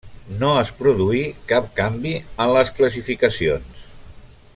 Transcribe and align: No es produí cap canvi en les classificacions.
No 0.43 0.47
es 0.61 0.69
produí 0.79 1.19
cap 1.51 1.67
canvi 1.81 2.13
en 2.45 2.55
les 2.55 2.73
classificacions. 2.79 3.85